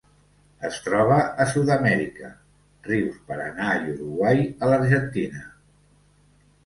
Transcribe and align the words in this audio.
Es 0.69 0.77
troba 0.85 1.17
a 1.43 1.45
Sud-amèrica: 1.51 2.31
rius 2.89 3.21
Paranà 3.29 3.69
i 3.83 3.93
Uruguai 3.97 4.43
a 4.49 4.71
l'Argentina. 4.73 5.45